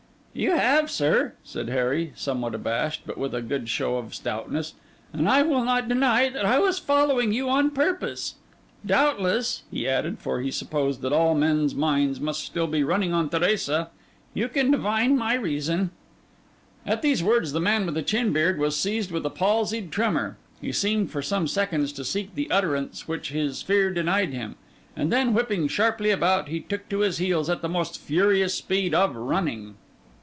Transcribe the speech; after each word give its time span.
'You 0.33 0.51
have, 0.55 0.89
sir,' 0.89 1.33
said 1.43 1.67
Harry, 1.67 2.13
somewhat 2.15 2.55
abashed, 2.55 3.01
but 3.05 3.17
with 3.17 3.35
a 3.35 3.41
good 3.41 3.67
show 3.67 3.97
of 3.97 4.15
stoutness; 4.15 4.75
'and 5.11 5.27
I 5.27 5.43
will 5.43 5.65
not 5.65 5.89
deny 5.89 6.29
that 6.29 6.45
I 6.45 6.57
was 6.57 6.79
following 6.79 7.33
you 7.33 7.49
on 7.49 7.69
purpose. 7.71 8.35
Doubtless,' 8.85 9.63
he 9.69 9.85
added, 9.89 10.19
for 10.19 10.39
he 10.39 10.49
supposed 10.49 11.01
that 11.01 11.11
all 11.11 11.35
men's 11.35 11.75
minds 11.75 12.21
must 12.21 12.45
still 12.45 12.65
be 12.65 12.81
running 12.81 13.11
on 13.13 13.27
Teresa, 13.29 13.89
'you 14.33 14.47
can 14.47 14.71
divine 14.71 15.17
my 15.17 15.33
reason.' 15.33 15.91
At 16.85 17.01
these 17.01 17.21
words, 17.21 17.51
the 17.51 17.59
man 17.59 17.85
with 17.85 17.95
the 17.95 18.01
chin 18.01 18.31
beard 18.31 18.57
was 18.57 18.77
seized 18.77 19.11
with 19.11 19.25
a 19.25 19.29
palsied 19.29 19.91
tremor. 19.91 20.37
He 20.61 20.71
seemed, 20.71 21.11
for 21.11 21.21
some 21.21 21.45
seconds, 21.45 21.91
to 21.91 22.05
seek 22.05 22.35
the 22.35 22.49
utterance 22.49 23.05
which 23.05 23.31
his 23.31 23.61
fear 23.61 23.91
denied 23.93 24.31
him; 24.31 24.55
and 24.95 25.11
then 25.11 25.33
whipping 25.33 25.67
sharply 25.67 26.09
about, 26.09 26.47
he 26.47 26.61
took 26.61 26.87
to 26.87 26.99
his 26.99 27.17
heels 27.17 27.49
at 27.49 27.61
the 27.61 27.67
most 27.67 27.99
furious 27.99 28.53
speed 28.53 28.93
of 28.93 29.13
running. 29.17 29.75